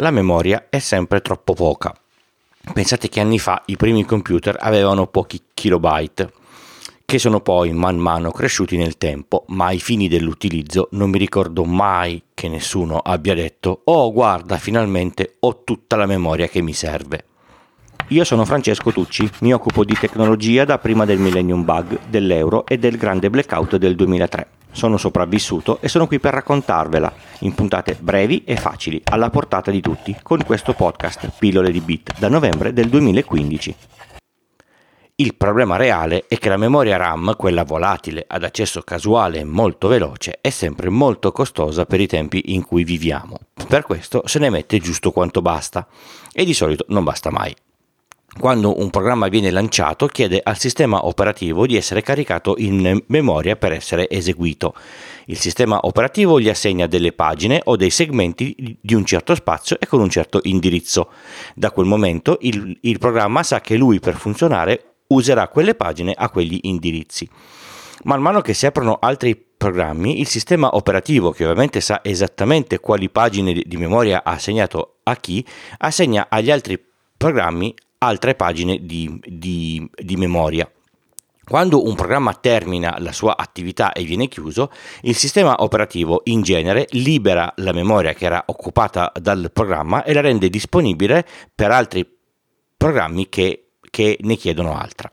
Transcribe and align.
la 0.00 0.10
memoria 0.10 0.66
è 0.70 0.78
sempre 0.78 1.20
troppo 1.20 1.54
poca. 1.54 1.94
Pensate 2.72 3.08
che 3.08 3.20
anni 3.20 3.38
fa 3.38 3.62
i 3.66 3.76
primi 3.76 4.04
computer 4.04 4.56
avevano 4.58 5.06
pochi 5.06 5.40
kilobyte, 5.52 6.32
che 7.04 7.18
sono 7.18 7.40
poi 7.40 7.72
man 7.72 7.98
mano 7.98 8.30
cresciuti 8.30 8.76
nel 8.76 8.96
tempo, 8.96 9.44
ma 9.48 9.66
ai 9.66 9.78
fini 9.78 10.08
dell'utilizzo 10.08 10.88
non 10.92 11.10
mi 11.10 11.18
ricordo 11.18 11.64
mai 11.64 12.22
che 12.32 12.48
nessuno 12.48 12.98
abbia 12.98 13.34
detto 13.34 13.82
oh 13.84 14.12
guarda 14.12 14.56
finalmente 14.56 15.36
ho 15.40 15.62
tutta 15.64 15.96
la 15.96 16.06
memoria 16.06 16.48
che 16.48 16.62
mi 16.62 16.72
serve. 16.72 17.24
Io 18.08 18.24
sono 18.24 18.44
Francesco 18.44 18.92
Tucci, 18.92 19.30
mi 19.40 19.52
occupo 19.52 19.84
di 19.84 19.94
tecnologia 19.94 20.64
da 20.64 20.78
prima 20.78 21.04
del 21.04 21.18
Millennium 21.18 21.64
Bug, 21.64 22.06
dell'euro 22.08 22.66
e 22.66 22.78
del 22.78 22.96
grande 22.96 23.28
blackout 23.28 23.76
del 23.76 23.94
2003. 23.94 24.59
Sono 24.72 24.96
sopravvissuto 24.96 25.78
e 25.80 25.88
sono 25.88 26.06
qui 26.06 26.18
per 26.18 26.34
raccontarvela, 26.34 27.12
in 27.40 27.54
puntate 27.54 27.96
brevi 28.00 28.44
e 28.44 28.56
facili, 28.56 29.00
alla 29.04 29.30
portata 29.30 29.70
di 29.70 29.80
tutti, 29.80 30.16
con 30.22 30.42
questo 30.44 30.74
podcast 30.74 31.30
Pillole 31.38 31.70
di 31.70 31.80
Bit 31.80 32.18
da 32.18 32.28
novembre 32.28 32.72
del 32.72 32.88
2015. 32.88 33.76
Il 35.20 35.34
problema 35.34 35.76
reale 35.76 36.24
è 36.28 36.38
che 36.38 36.48
la 36.48 36.56
memoria 36.56 36.96
RAM, 36.96 37.34
quella 37.36 37.64
volatile 37.64 38.24
ad 38.26 38.42
accesso 38.42 38.80
casuale 38.80 39.40
e 39.40 39.44
molto 39.44 39.86
veloce, 39.86 40.38
è 40.40 40.48
sempre 40.48 40.88
molto 40.88 41.30
costosa 41.30 41.84
per 41.84 42.00
i 42.00 42.06
tempi 42.06 42.54
in 42.54 42.64
cui 42.64 42.84
viviamo. 42.84 43.38
Per 43.68 43.82
questo 43.82 44.22
se 44.24 44.38
ne 44.38 44.48
mette 44.48 44.78
giusto 44.78 45.10
quanto 45.10 45.42
basta 45.42 45.86
e 46.32 46.46
di 46.46 46.54
solito 46.54 46.86
non 46.88 47.04
basta 47.04 47.30
mai. 47.30 47.54
Quando 48.38 48.80
un 48.80 48.90
programma 48.90 49.28
viene 49.28 49.50
lanciato 49.50 50.06
chiede 50.06 50.40
al 50.42 50.56
sistema 50.56 51.04
operativo 51.06 51.66
di 51.66 51.76
essere 51.76 52.00
caricato 52.00 52.54
in 52.58 53.02
memoria 53.08 53.56
per 53.56 53.72
essere 53.72 54.08
eseguito. 54.08 54.74
Il 55.26 55.36
sistema 55.36 55.80
operativo 55.82 56.40
gli 56.40 56.48
assegna 56.48 56.86
delle 56.86 57.12
pagine 57.12 57.60
o 57.64 57.76
dei 57.76 57.90
segmenti 57.90 58.78
di 58.80 58.94
un 58.94 59.04
certo 59.04 59.34
spazio 59.34 59.78
e 59.80 59.86
con 59.86 60.00
un 60.00 60.08
certo 60.08 60.40
indirizzo. 60.44 61.10
Da 61.54 61.70
quel 61.72 61.86
momento 61.86 62.38
il, 62.42 62.78
il 62.82 62.98
programma 62.98 63.42
sa 63.42 63.60
che 63.60 63.76
lui 63.76 63.98
per 63.98 64.16
funzionare 64.16 64.94
userà 65.08 65.48
quelle 65.48 65.74
pagine 65.74 66.14
a 66.16 66.30
quegli 66.30 66.60
indirizzi. 66.62 67.28
Man 68.04 68.22
mano 68.22 68.40
che 68.40 68.54
si 68.54 68.64
aprono 68.64 68.96
altri 69.00 69.36
programmi, 69.36 70.20
il 70.20 70.28
sistema 70.28 70.74
operativo, 70.74 71.32
che 71.32 71.44
ovviamente 71.44 71.82
sa 71.82 72.00
esattamente 72.02 72.78
quali 72.78 73.10
pagine 73.10 73.52
di 73.52 73.76
memoria 73.76 74.22
ha 74.24 74.30
assegnato 74.30 75.00
a 75.02 75.16
chi, 75.16 75.44
assegna 75.78 76.28
agli 76.30 76.50
altri 76.50 76.82
programmi 77.16 77.74
altre 78.02 78.34
pagine 78.34 78.78
di, 78.84 79.20
di, 79.24 79.88
di 79.94 80.16
memoria. 80.16 80.70
Quando 81.44 81.84
un 81.84 81.96
programma 81.96 82.32
termina 82.32 82.96
la 83.00 83.12
sua 83.12 83.36
attività 83.36 83.92
e 83.92 84.04
viene 84.04 84.28
chiuso, 84.28 84.70
il 85.02 85.16
sistema 85.16 85.56
operativo 85.58 86.20
in 86.24 86.42
genere 86.42 86.86
libera 86.90 87.52
la 87.56 87.72
memoria 87.72 88.14
che 88.14 88.24
era 88.24 88.42
occupata 88.46 89.12
dal 89.20 89.50
programma 89.52 90.04
e 90.04 90.12
la 90.12 90.20
rende 90.20 90.48
disponibile 90.48 91.26
per 91.52 91.72
altri 91.72 92.08
programmi 92.76 93.28
che, 93.28 93.72
che 93.90 94.16
ne 94.20 94.36
chiedono 94.36 94.78
altra. 94.78 95.10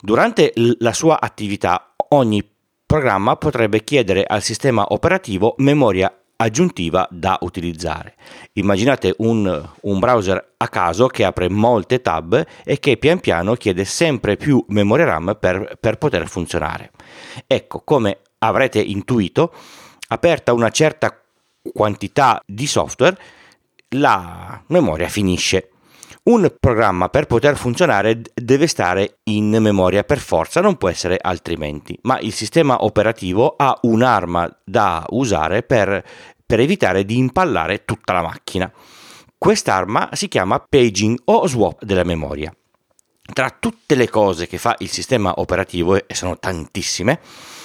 Durante 0.00 0.52
la 0.54 0.92
sua 0.94 1.20
attività 1.20 1.94
ogni 2.08 2.42
programma 2.84 3.36
potrebbe 3.36 3.84
chiedere 3.84 4.24
al 4.24 4.42
sistema 4.42 4.86
operativo 4.88 5.54
memoria 5.58 6.12
aggiuntiva 6.42 7.06
da 7.10 7.38
utilizzare. 7.42 8.14
Immaginate 8.54 9.14
un, 9.18 9.68
un, 9.82 9.98
browser 9.98 10.54
a 10.56 10.68
caso 10.68 11.06
che 11.06 11.24
apre 11.24 11.48
molte 11.48 12.00
tab 12.00 12.44
e 12.64 12.78
che 12.78 12.96
pian 12.96 13.20
piano 13.20 13.54
chiede 13.54 13.84
sempre 13.84 14.36
più 14.36 14.62
memoria 14.68 15.06
RAM 15.06 15.36
per, 15.38 15.76
per 15.78 15.98
poter 15.98 16.28
funzionare. 16.28 16.90
Ecco, 17.46 17.82
come 17.84 18.18
avrete 18.38 18.80
intuito, 18.80 19.52
aperta 20.08 20.52
una 20.52 20.70
certa 20.70 21.16
quantità 21.72 22.42
di 22.44 22.66
software, 22.66 23.16
la 23.90 24.60
memoria 24.66 25.08
finisce. 25.08 25.68
Un 26.24 26.54
programma 26.60 27.08
per 27.08 27.26
poter 27.26 27.56
funzionare 27.56 28.22
deve 28.32 28.68
stare 28.68 29.16
in 29.24 29.56
memoria 29.58 30.04
per 30.04 30.18
forza, 30.18 30.60
non 30.60 30.76
può 30.76 30.88
essere 30.88 31.18
altrimenti, 31.20 31.98
ma 32.02 32.20
il 32.20 32.32
sistema 32.32 32.84
operativo 32.84 33.56
ha 33.56 33.76
un'arma 33.82 34.48
da 34.62 35.04
usare 35.10 35.64
per 35.64 36.00
per 36.52 36.60
evitare 36.60 37.06
di 37.06 37.16
impallare 37.16 37.86
tutta 37.86 38.12
la 38.12 38.20
macchina. 38.20 38.70
Quest'arma 39.38 40.10
si 40.12 40.28
chiama 40.28 40.58
paging 40.58 41.18
o 41.24 41.46
swap 41.46 41.82
della 41.82 42.04
memoria. 42.04 42.54
Tra 43.32 43.56
tutte 43.58 43.94
le 43.94 44.10
cose 44.10 44.46
che 44.46 44.58
fa 44.58 44.76
il 44.80 44.90
sistema 44.90 45.32
operativo, 45.36 45.96
e 45.96 46.14
sono 46.14 46.38
tantissime, 46.38 47.20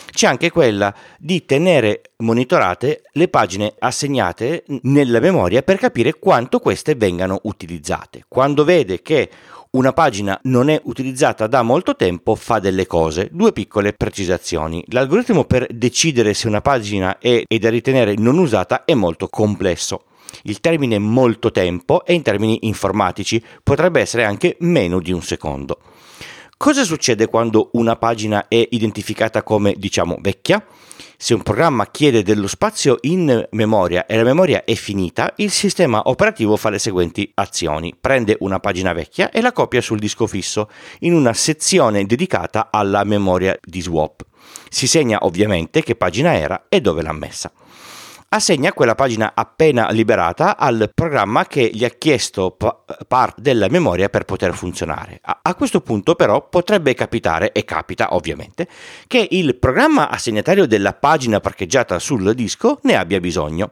c'è 0.10 0.28
anche 0.28 0.52
quella 0.52 0.96
di 1.20 1.44
tenere 1.44 2.14
monitorate 2.20 3.02
le 3.12 3.28
pagine 3.28 3.76
assegnate 3.78 4.64
nella 4.84 5.20
memoria 5.20 5.64
per 5.64 5.80
capire 5.80 6.14
quanto 6.18 6.60
queste 6.60 6.96
vengano 6.96 7.42
utilizzate. 7.44 8.24
Quando 8.30 8.64
vede 8.64 9.02
che 9.02 9.30
una 9.72 9.94
pagina 9.94 10.40
non 10.44 10.70
è 10.70 10.80
utilizzata 10.86 11.48
da 11.48 11.62
molto 11.62 11.96
tempo 11.96 12.36
fa 12.36 12.60
delle 12.60 12.86
cose. 12.88 13.30
Due 13.32 13.52
piccole 13.52 13.94
precisazioni. 13.94 14.84
L'algoritmo 14.90 15.46
per 15.46 15.68
decidere 15.70 16.34
se 16.34 16.48
una 16.48 16.62
pagina 16.62 17.18
è, 17.20 17.44
è 17.48 17.58
da 17.58 17.70
ritenere 17.70 18.16
non 18.18 18.38
usata 18.38 18.86
è 18.86 18.94
molto 18.94 19.28
complesso. 19.28 20.04
Il 20.44 20.60
termine 20.60 21.00
molto 21.00 21.52
tempo 21.52 22.06
è 22.06 22.12
in 22.12 22.22
termini 22.22 22.60
informatici, 22.62 23.44
potrebbe 23.64 24.02
essere 24.02 24.24
anche 24.24 24.58
meno 24.60 25.00
di 25.00 25.12
un 25.12 25.22
secondo. 25.22 25.80
Cosa 26.58 26.84
succede 26.84 27.28
quando 27.28 27.70
una 27.74 27.98
pagina 27.98 28.48
è 28.48 28.68
identificata 28.72 29.44
come, 29.44 29.76
diciamo, 29.78 30.18
vecchia? 30.20 30.66
Se 31.16 31.36
un 31.36 31.44
programma 31.44 31.86
chiede 31.92 32.24
dello 32.24 32.48
spazio 32.48 32.98
in 33.02 33.48
memoria 33.52 34.08
e 34.08 34.18
la 34.18 34.24
memoria 34.24 34.64
è 34.64 34.74
finita, 34.74 35.34
il 35.38 35.52
sistema 35.52 36.02
operativo 36.06 36.58
fa 36.58 36.72
le 36.72 36.80
seguenti 36.80 37.30
azioni. 37.36 37.96
Prende 38.00 38.38
una 38.40 38.60
pagina 38.60 38.92
vecchia 38.92 39.30
e 39.30 39.40
la 39.42 39.52
copia 39.52 39.82
sul 39.82 40.00
disco 40.00 40.26
fisso 40.26 40.68
in 41.02 41.14
una 41.14 41.34
sezione 41.34 42.08
dedicata 42.08 42.70
alla 42.72 43.04
memoria 43.04 43.56
di 43.64 43.80
swap. 43.80 44.26
Si 44.68 44.88
segna 44.88 45.20
ovviamente 45.22 45.84
che 45.84 45.96
pagina 45.96 46.34
era 46.34 46.66
e 46.70 46.82
dove 46.82 47.04
l'ha 47.04 47.14
messa 47.14 47.52
assegna 48.30 48.74
quella 48.74 48.96
pagina 48.96 49.32
appena 49.34 49.90
liberata 49.90 50.58
al 50.58 50.92
programma 50.94 51.46
che 51.46 51.70
gli 51.74 51.86
ha 51.86 51.90
chiesto 51.90 52.52
pa- 52.52 52.84
parte 53.08 53.42
della 53.42 53.68
memoria 53.70 54.10
per 54.10 54.26
poter 54.26 54.54
funzionare. 54.54 55.20
A-, 55.22 55.40
a 55.44 55.56
questo 55.56 55.82
punto 55.82 56.16
però 56.16 56.48
potrebbe 56.48 56.94
capitare, 56.94 57.52
e 57.52 57.64
capita 57.64 58.14
ovviamente, 58.16 58.68
che 59.08 59.28
il 59.32 59.56
programma 59.56 60.10
assegnatario 60.10 60.66
della 60.66 60.94
pagina 60.94 61.40
parcheggiata 61.40 62.00
sul 62.00 62.34
disco 62.34 62.80
ne 62.84 62.96
abbia 62.96 63.20
bisogno. 63.20 63.72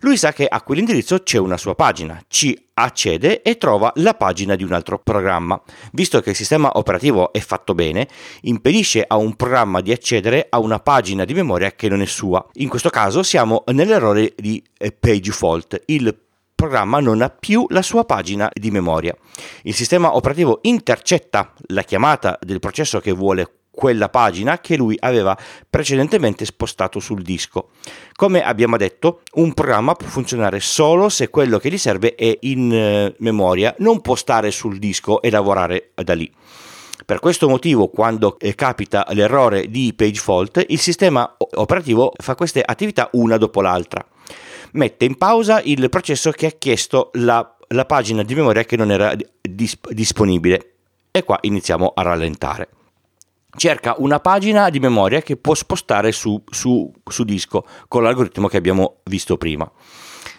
Lui 0.00 0.16
sa 0.16 0.32
che 0.32 0.46
a 0.46 0.62
quell'indirizzo 0.62 1.22
c'è 1.22 1.38
una 1.38 1.56
sua 1.56 1.74
pagina, 1.74 2.20
ci 2.28 2.65
accede 2.78 3.42
e 3.42 3.56
trova 3.56 3.92
la 3.96 4.14
pagina 4.14 4.54
di 4.54 4.62
un 4.62 4.72
altro 4.72 4.98
programma. 4.98 5.60
Visto 5.92 6.20
che 6.20 6.30
il 6.30 6.36
sistema 6.36 6.72
operativo 6.74 7.32
è 7.32 7.40
fatto 7.40 7.74
bene, 7.74 8.08
impedisce 8.42 9.04
a 9.06 9.16
un 9.16 9.34
programma 9.34 9.80
di 9.80 9.92
accedere 9.92 10.46
a 10.50 10.58
una 10.58 10.78
pagina 10.78 11.24
di 11.24 11.34
memoria 11.34 11.72
che 11.72 11.88
non 11.88 12.02
è 12.02 12.06
sua. 12.06 12.44
In 12.54 12.68
questo 12.68 12.90
caso 12.90 13.22
siamo 13.22 13.64
nell'errore 13.72 14.34
di 14.36 14.62
eh, 14.76 14.92
page 14.92 15.32
fault. 15.32 15.82
Il 15.86 16.14
programma 16.54 17.00
non 17.00 17.22
ha 17.22 17.28
più 17.28 17.66
la 17.68 17.82
sua 17.82 18.04
pagina 18.04 18.50
di 18.52 18.70
memoria. 18.70 19.14
Il 19.62 19.74
sistema 19.74 20.14
operativo 20.14 20.58
intercetta 20.62 21.52
la 21.68 21.82
chiamata 21.82 22.38
del 22.40 22.60
processo 22.60 23.00
che 23.00 23.12
vuole 23.12 23.50
quella 23.76 24.08
pagina 24.08 24.58
che 24.58 24.74
lui 24.74 24.96
aveva 24.98 25.36
precedentemente 25.68 26.46
spostato 26.46 26.98
sul 26.98 27.20
disco. 27.20 27.68
Come 28.14 28.42
abbiamo 28.42 28.78
detto, 28.78 29.20
un 29.34 29.52
programma 29.52 29.92
può 29.92 30.08
funzionare 30.08 30.60
solo 30.60 31.10
se 31.10 31.28
quello 31.28 31.58
che 31.58 31.70
gli 31.70 31.76
serve 31.76 32.14
è 32.14 32.38
in 32.40 32.72
eh, 32.72 33.14
memoria, 33.18 33.74
non 33.80 34.00
può 34.00 34.14
stare 34.14 34.50
sul 34.50 34.78
disco 34.78 35.20
e 35.20 35.30
lavorare 35.30 35.90
da 35.94 36.14
lì. 36.14 36.32
Per 37.04 37.20
questo 37.20 37.48
motivo, 37.48 37.88
quando 37.88 38.38
eh, 38.38 38.54
capita 38.54 39.06
l'errore 39.10 39.68
di 39.68 39.92
page 39.94 40.20
fault, 40.20 40.64
il 40.68 40.80
sistema 40.80 41.36
operativo 41.36 42.12
fa 42.16 42.34
queste 42.34 42.62
attività 42.62 43.10
una 43.12 43.36
dopo 43.36 43.60
l'altra. 43.60 44.04
Mette 44.72 45.04
in 45.04 45.16
pausa 45.16 45.60
il 45.62 45.88
processo 45.90 46.30
che 46.30 46.46
ha 46.46 46.54
chiesto 46.56 47.10
la, 47.14 47.56
la 47.68 47.84
pagina 47.84 48.22
di 48.22 48.34
memoria 48.34 48.64
che 48.64 48.76
non 48.76 48.90
era 48.90 49.14
disp- 49.40 49.92
disponibile 49.92 50.72
e 51.10 51.22
qua 51.22 51.38
iniziamo 51.42 51.92
a 51.94 52.02
rallentare 52.02 52.68
cerca 53.56 53.94
una 53.98 54.20
pagina 54.20 54.70
di 54.70 54.78
memoria 54.78 55.22
che 55.22 55.36
può 55.36 55.54
spostare 55.54 56.12
su, 56.12 56.42
su, 56.48 56.92
su 57.04 57.24
disco 57.24 57.66
con 57.88 58.02
l'algoritmo 58.02 58.48
che 58.48 58.56
abbiamo 58.56 59.00
visto 59.04 59.36
prima. 59.36 59.70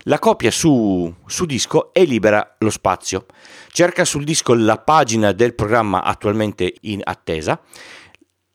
La 0.04 0.19
copia 0.19 0.52
su, 0.52 1.14
su, 1.25 1.46
disco 1.46 1.94
e 1.94 2.06
libera 2.06 2.56
lo 2.60 2.69
spazio. 2.69 3.25
Cerca 3.69 4.06
sul 4.06 4.24
disco 4.24 4.54
la 4.54 4.78
pagina 4.78 5.34
del 5.34 5.54
programma 5.54 6.04
attualmente 6.04 6.75
in 6.81 7.02
attesa, 7.04 7.60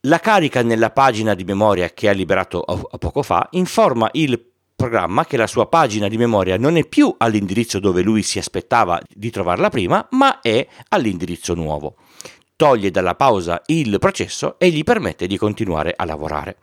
la 0.01 0.19
carica 0.19 0.63
nella 0.63 0.89
pagina 0.89 1.33
di 1.35 1.43
memoria 1.43 1.89
che 1.89 2.09
ha 2.09 2.13
liberato 2.13 2.65
poco 2.97 3.21
fa, 3.21 3.47
informa 3.51 4.09
il 4.13 4.43
programma 4.75 5.25
che 5.25 5.37
la 5.37 5.47
sua 5.47 5.67
pagina 5.67 6.07
di 6.07 6.17
memoria 6.17 6.57
non 6.57 6.75
è 6.75 6.85
più 6.85 7.13
all'indirizzo 7.17 7.79
dove 7.79 8.01
lui 8.01 8.23
si 8.23 8.39
aspettava 8.39 8.99
di 9.07 9.29
trovarla 9.29 9.69
prima, 9.69 10.05
ma 10.11 10.41
è 10.41 10.67
all'indirizzo 10.89 11.53
nuovo 11.53 11.95
toglie 12.55 12.91
dalla 12.91 13.15
pausa 13.15 13.61
il 13.67 13.97
processo 13.99 14.57
e 14.57 14.69
gli 14.69 14.83
permette 14.83 15.27
di 15.27 15.37
continuare 15.37 15.93
a 15.95 16.05
lavorare. 16.05 16.57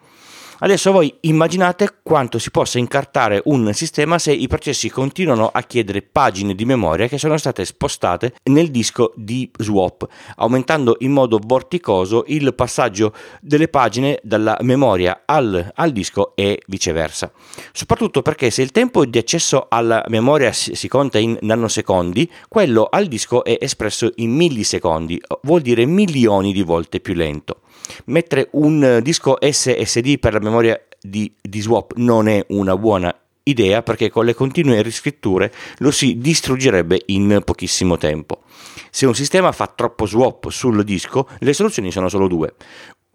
Adesso 0.62 0.92
voi 0.92 1.14
immaginate 1.22 2.00
quanto 2.02 2.38
si 2.38 2.50
possa 2.50 2.78
incartare 2.78 3.40
un 3.46 3.72
sistema 3.72 4.18
se 4.18 4.32
i 4.32 4.46
processi 4.46 4.90
continuano 4.90 5.48
a 5.50 5.62
chiedere 5.62 6.02
pagine 6.02 6.54
di 6.54 6.66
memoria 6.66 7.08
che 7.08 7.16
sono 7.16 7.38
state 7.38 7.64
spostate 7.64 8.34
nel 8.44 8.70
disco 8.70 9.12
di 9.16 9.50
swap, 9.56 10.06
aumentando 10.36 10.96
in 10.98 11.12
modo 11.12 11.40
vorticoso 11.42 12.24
il 12.26 12.52
passaggio 12.54 13.14
delle 13.40 13.68
pagine 13.68 14.18
dalla 14.22 14.58
memoria 14.60 15.22
al, 15.24 15.72
al 15.74 15.92
disco 15.92 16.32
e 16.34 16.60
viceversa. 16.66 17.32
Soprattutto 17.72 18.20
perché 18.20 18.50
se 18.50 18.60
il 18.60 18.70
tempo 18.70 19.06
di 19.06 19.16
accesso 19.16 19.64
alla 19.66 20.04
memoria 20.08 20.52
si, 20.52 20.74
si 20.74 20.88
conta 20.88 21.16
in 21.16 21.38
nanosecondi, 21.40 22.30
quello 22.50 22.86
al 22.90 23.06
disco 23.06 23.44
è 23.44 23.56
espresso 23.58 24.12
in 24.16 24.32
millisecondi, 24.32 25.18
vuol 25.42 25.62
dire 25.62 25.86
milioni 25.86 26.52
di 26.52 26.62
volte 26.62 27.00
più 27.00 27.14
lento. 27.14 27.59
Mettere 28.06 28.48
un 28.52 29.00
disco 29.02 29.38
SSD 29.40 30.18
per 30.18 30.32
la 30.32 30.40
memoria 30.40 30.80
di, 31.00 31.32
di 31.40 31.60
swap 31.60 31.94
non 31.96 32.28
è 32.28 32.44
una 32.48 32.76
buona 32.76 33.14
idea 33.44 33.82
perché 33.82 34.10
con 34.10 34.24
le 34.24 34.34
continue 34.34 34.82
riscritture 34.82 35.52
lo 35.78 35.90
si 35.90 36.18
distruggerebbe 36.18 37.02
in 37.06 37.42
pochissimo 37.44 37.96
tempo. 37.96 38.42
Se 38.90 39.06
un 39.06 39.14
sistema 39.14 39.52
fa 39.52 39.66
troppo 39.66 40.06
swap 40.06 40.48
sul 40.48 40.82
disco, 40.84 41.28
le 41.38 41.52
soluzioni 41.52 41.90
sono 41.90 42.08
solo 42.08 42.28
due. 42.28 42.54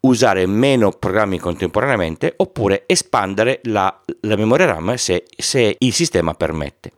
Usare 0.01 0.45
meno 0.45 0.91
programmi 0.91 1.39
contemporaneamente 1.39 2.33
oppure 2.37 2.83
espandere 2.85 3.59
la, 3.63 4.01
la 4.21 4.35
memoria 4.35 4.67
RAM 4.67 4.95
se, 4.95 5.25
se 5.35 5.75
il 5.79 5.93
sistema 5.93 6.33
permette. 6.33 6.91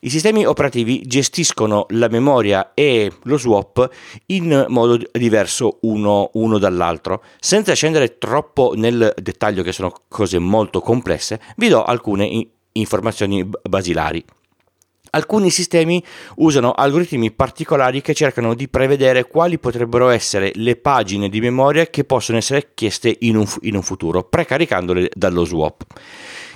I 0.00 0.10
sistemi 0.10 0.46
operativi 0.46 1.02
gestiscono 1.04 1.86
la 1.90 2.08
memoria 2.08 2.72
e 2.74 3.12
lo 3.24 3.36
swap 3.36 3.88
in 4.26 4.66
modo 4.68 4.98
diverso 5.10 5.78
uno, 5.82 6.30
uno, 6.34 6.58
dall'altro. 6.58 7.22
Senza 7.40 7.74
scendere 7.74 8.18
troppo 8.18 8.74
nel 8.76 9.12
dettaglio, 9.20 9.64
che 9.64 9.72
sono 9.72 9.92
cose 10.08 10.38
molto 10.38 10.80
complesse, 10.80 11.40
vi 11.56 11.68
do 11.68 11.82
alcune 11.82 12.48
informazioni 12.72 13.48
basilari. 13.68 14.24
Alcuni 15.10 15.50
sistemi 15.50 16.04
usano 16.36 16.72
algoritmi 16.72 17.32
particolari 17.32 18.02
che 18.02 18.14
cercano 18.14 18.54
di 18.54 18.68
prevedere 18.68 19.26
quali 19.26 19.58
potrebbero 19.58 20.10
essere 20.10 20.52
le 20.54 20.76
pagine 20.76 21.28
di 21.28 21.40
memoria 21.40 21.86
che 21.86 22.04
possono 22.04 22.38
essere 22.38 22.72
chieste 22.74 23.16
in 23.20 23.36
un, 23.36 23.46
in 23.62 23.74
un 23.74 23.82
futuro, 23.82 24.22
precaricandole 24.22 25.10
dallo 25.14 25.44
swap. 25.44 25.84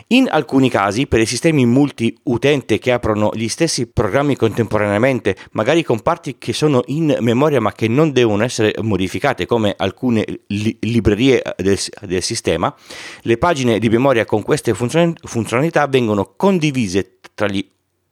In 0.09 0.29
alcuni 0.31 0.69
casi, 0.69 1.07
per 1.07 1.21
i 1.21 1.27
sistemi 1.27 1.65
multi-utente 1.67 2.79
che 2.79 2.93
aprono 2.93 3.31
gli 3.35 3.49
stessi 3.49 3.87
programmi 3.87 4.37
contemporaneamente, 4.37 5.37
magari 5.53 5.83
con 5.83 6.01
parti 6.01 6.37
che 6.39 6.53
sono 6.53 6.83
in 6.87 7.17
memoria 7.21 7.61
ma 7.61 7.73
che 7.73 7.89
non 7.89 8.13
devono 8.13 8.45
essere 8.45 8.75
modificate, 8.81 9.47
come 9.47 9.75
alcune 9.77 10.25
li- 10.49 10.77
librerie 10.81 11.43
del, 11.57 11.79
del, 12.03 12.23
sistema, 12.23 12.75
le 13.23 13.39
pagine 13.39 13.79
di 13.79 13.89
memoria 13.89 14.25
con 14.25 14.43
queste 14.43 14.75
funzion- 14.75 15.15
funzionalità 15.23 15.87
vengono 15.87 16.35
condivise 16.37 17.19
tra 17.35 17.47
gli 17.49 17.67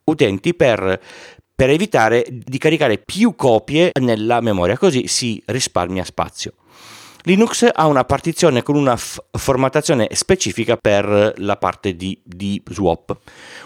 utenti 0.04 0.54
per, 0.54 1.00
per 1.54 1.70
evitare 1.70 2.26
di 2.30 2.58
caricare 2.58 2.98
più 2.98 3.34
copie 3.36 3.92
nella 4.00 4.40
memoria, 4.40 4.78
così 4.78 5.06
si 5.06 5.42
risparmia 5.46 6.04
spazio. 6.04 6.54
Linux 7.24 7.68
ha 7.72 7.86
una 7.86 8.04
partizione 8.04 8.62
con 8.62 8.76
una 8.76 8.96
f- 8.96 9.22
formattazione 9.30 10.08
specifica 10.12 10.76
per 10.76 11.34
la 11.36 11.56
parte 11.56 11.94
di, 11.94 12.18
di, 12.22 12.62
swap. 12.70 13.16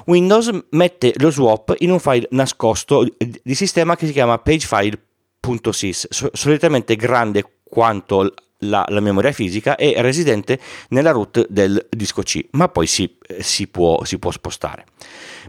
Windows 0.06 0.51
mette 0.71 1.12
lo 1.17 1.31
swap 1.31 1.75
in 1.79 1.91
un 1.91 2.01
file 2.01 2.27
nascosto 2.31 3.06
di 3.17 3.55
sistema 3.55 3.97
che 3.97 4.06
si 4.06 4.12
chiama 4.12 4.39
pagefile.sys, 4.39 6.09
solitamente 6.33 6.97
grande 6.97 7.61
quanto 7.62 8.35
la, 8.59 8.85
la, 8.89 9.01
memoria 9.01 9.33
fisica 9.33 9.77
e 9.77 9.95
residente 9.99 10.59
nella 10.89 11.11
root 11.11 11.47
del 11.49 11.87
disco 11.91 12.23
C, 12.23 12.47
ma 12.53 12.69
poi 12.69 12.87
si, 12.87 13.17
si, 13.41 13.69
può, 13.69 14.05
si 14.05 14.19
può 14.19 14.31
spostare. 14.31 14.87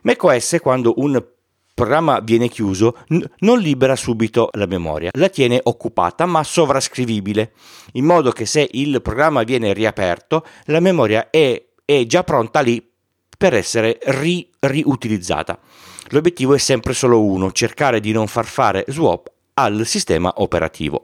macOS 0.04 0.58
quando 0.62 0.94
un 0.98 1.24
programma 1.76 2.22
viene 2.22 2.48
chiuso, 2.48 2.98
n- 3.10 3.24
non 3.40 3.60
libera 3.60 3.96
subito 3.96 4.50
la 4.54 4.66
memoria, 4.66 5.12
la 5.14 5.30
tiene 5.30 5.60
occupata 5.62 6.26
ma 6.26 6.44
sovrascrivibile, 6.44 7.52
in 7.92 8.06
modo 8.06 8.32
che 8.32 8.48
se 8.48 8.68
il 8.72 9.02
programma 9.04 9.44
viene 9.44 9.74
riaperto, 9.74 10.44
la 10.66 10.80
memoria 10.80 11.30
è, 11.30 11.64
è 11.84 12.06
già 12.08 12.24
pronta 12.24 12.62
lì 12.62 12.84
per 13.38 13.54
essere 13.54 14.00
ri- 14.06 14.50
riutilizzata. 14.62 15.60
L'obiettivo 16.10 16.54
è 16.54 16.60
sempre 16.60 16.94
solo 16.94 17.22
uno, 17.22 17.52
cercare 17.52 18.00
di 18.00 18.12
non 18.12 18.28
far 18.28 18.46
fare 18.46 18.86
swap 18.88 19.32
al 19.56 19.86
sistema 19.86 20.34
operativo. 20.38 21.04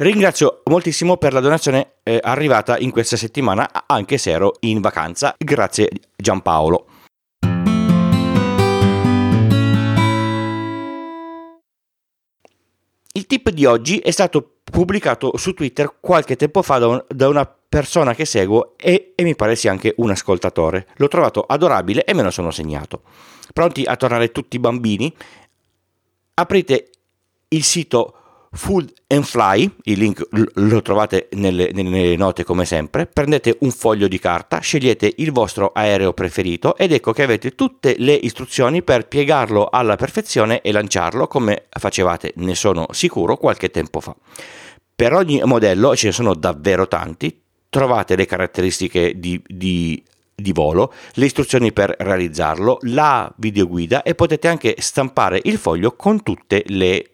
Ringrazio 0.00 0.62
moltissimo 0.66 1.16
per 1.16 1.32
la 1.32 1.40
donazione 1.40 1.94
eh, 2.04 2.20
arrivata 2.22 2.78
in 2.78 2.92
questa 2.92 3.16
settimana, 3.16 3.68
anche 3.84 4.16
se 4.16 4.30
ero 4.30 4.54
in 4.60 4.80
vacanza. 4.80 5.34
Grazie 5.36 5.88
Giampaolo. 6.14 6.86
Il 13.10 13.26
tip 13.26 13.50
di 13.50 13.64
oggi 13.64 13.98
è 13.98 14.12
stato 14.12 14.58
pubblicato 14.62 15.36
su 15.36 15.52
Twitter 15.52 15.96
qualche 15.98 16.36
tempo 16.36 16.62
fa 16.62 16.78
da, 16.78 16.86
un, 16.86 17.04
da 17.08 17.26
una 17.26 17.44
persona 17.68 18.14
che 18.14 18.24
seguo 18.24 18.74
e, 18.76 19.14
e, 19.16 19.22
mi 19.24 19.34
pare 19.34 19.56
sia 19.56 19.72
anche 19.72 19.94
un 19.96 20.10
ascoltatore. 20.10 20.86
L'ho 20.98 21.08
trovato 21.08 21.40
adorabile 21.40 22.04
e 22.04 22.14
me 22.14 22.22
lo 22.22 22.30
sono 22.30 22.52
segnato. 22.52 23.02
Pronti 23.52 23.82
a 23.82 23.96
tornare 23.96 24.30
tutti 24.30 24.60
bambini? 24.60 25.12
Aprite 26.34 26.90
il 27.48 27.64
sito 27.64 28.17
Food 28.58 28.92
and 29.06 29.22
Fly, 29.22 29.72
il 29.84 29.98
link 29.98 30.26
lo 30.54 30.82
trovate 30.82 31.28
nelle, 31.32 31.70
nelle, 31.72 32.16
note 32.16 32.42
come 32.42 32.64
sempre, 32.64 33.06
prendete 33.06 33.56
un 33.60 33.70
foglio 33.70 34.08
di 34.08 34.18
carta, 34.18 34.58
scegliete 34.58 35.14
il 35.18 35.30
vostro 35.30 35.70
aereo 35.72 36.12
preferito 36.12 36.76
ed 36.76 36.92
ecco 36.92 37.12
che 37.12 37.22
avete 37.22 37.54
tutte 37.54 37.94
le 37.98 38.14
istruzioni 38.14 38.82
per 38.82 39.06
piegarlo 39.06 39.68
alla 39.70 39.94
perfezione 39.94 40.60
e 40.60 40.72
lanciarlo 40.72 41.28
come 41.28 41.66
facevate, 41.70 42.32
ne 42.36 42.56
sono 42.56 42.88
sicuro, 42.90 43.36
qualche 43.36 43.70
tempo 43.70 44.00
fa. 44.00 44.14
Per 44.94 45.12
ogni 45.12 45.40
modello, 45.44 45.94
ce 45.94 46.08
ne 46.08 46.12
sono 46.12 46.34
davvero 46.34 46.88
tanti, 46.88 47.40
trovate 47.70 48.16
le 48.16 48.26
caratteristiche 48.26 49.18
di, 49.20 49.40
di 49.46 50.02
di 50.40 50.52
volo, 50.52 50.92
le 51.14 51.24
istruzioni 51.24 51.72
per 51.72 51.94
realizzarlo, 51.98 52.78
la 52.82 53.32
videoguida 53.36 54.02
e 54.02 54.14
potete 54.14 54.46
anche 54.46 54.76
stampare 54.78 55.40
il 55.42 55.58
foglio 55.58 55.96
con 55.96 56.22
tutte 56.22 56.62
le, 56.66 57.10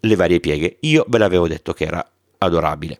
le 0.00 0.14
varie 0.14 0.40
pieghe. 0.40 0.76
Io 0.80 1.06
ve 1.08 1.18
l'avevo 1.18 1.48
detto 1.48 1.72
che 1.72 1.84
era 1.84 2.06
adorabile. 2.38 2.98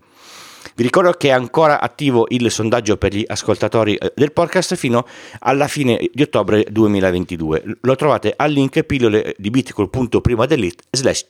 Vi 0.74 0.82
ricordo 0.82 1.12
che 1.12 1.28
è 1.28 1.32
ancora 1.32 1.80
attivo 1.80 2.26
il 2.30 2.50
sondaggio 2.50 2.96
per 2.96 3.14
gli 3.14 3.24
ascoltatori 3.26 3.96
eh, 3.96 4.12
del 4.14 4.32
podcast 4.32 4.76
fino 4.76 5.06
alla 5.40 5.68
fine 5.68 6.08
di 6.12 6.22
ottobre 6.22 6.64
2022. 6.70 7.62
Lo 7.82 7.96
trovate 7.96 8.32
al 8.34 8.52
link 8.52 8.82
pillole 8.84 9.34
di 9.36 9.50
bitcol.prima 9.50 10.46
dell'it 10.46 10.82
slash 10.90 11.26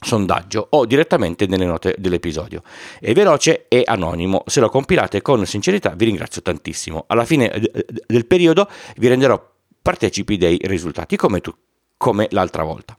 sondaggio 0.00 0.66
o 0.70 0.86
direttamente 0.86 1.46
nelle 1.46 1.66
note 1.66 1.94
dell'episodio. 1.98 2.62
È 2.98 3.12
veloce 3.12 3.66
e 3.68 3.82
anonimo, 3.84 4.42
se 4.46 4.60
lo 4.60 4.68
compilate 4.68 5.22
con 5.22 5.44
sincerità 5.46 5.90
vi 5.90 6.06
ringrazio 6.06 6.42
tantissimo. 6.42 7.04
Alla 7.06 7.24
fine 7.24 7.52
del 8.06 8.26
periodo 8.26 8.68
vi 8.96 9.08
renderò 9.08 9.40
partecipi 9.82 10.36
dei 10.36 10.58
risultati 10.62 11.16
come, 11.16 11.40
tu, 11.40 11.54
come 11.96 12.26
l'altra 12.30 12.62
volta. 12.62 12.96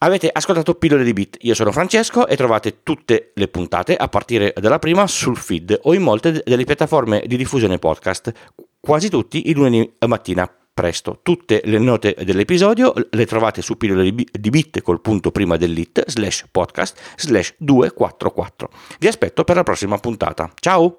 Avete 0.00 0.30
ascoltato 0.32 0.76
Pillole 0.76 1.02
di 1.02 1.12
Bit, 1.12 1.38
io 1.40 1.54
sono 1.54 1.72
Francesco 1.72 2.28
e 2.28 2.36
trovate 2.36 2.84
tutte 2.84 3.32
le 3.34 3.48
puntate 3.48 3.96
a 3.96 4.06
partire 4.06 4.54
dalla 4.56 4.78
prima 4.78 5.08
sul 5.08 5.36
feed 5.36 5.76
o 5.82 5.92
in 5.92 6.02
molte 6.02 6.40
delle 6.44 6.64
piattaforme 6.64 7.24
di 7.26 7.36
diffusione 7.36 7.78
podcast, 7.78 8.32
quasi 8.78 9.10
tutti 9.10 9.50
i 9.50 9.54
lunedì 9.54 9.92
mattina 10.06 10.48
presto. 10.78 11.18
Tutte 11.24 11.60
le 11.64 11.78
note 11.80 12.14
dell'episodio 12.22 12.94
le 13.10 13.26
trovate 13.26 13.62
su 13.62 13.76
pillole 13.76 14.14
di 14.14 14.50
bit 14.50 14.80
col 14.82 15.00
punto 15.00 15.32
prima 15.32 15.56
dell'it 15.56 16.04
slash 16.06 16.44
podcast 16.52 16.96
slash 17.16 17.54
244. 17.58 18.70
Vi 19.00 19.08
aspetto 19.08 19.42
per 19.42 19.56
la 19.56 19.64
prossima 19.64 19.98
puntata. 19.98 20.48
Ciao! 20.60 20.94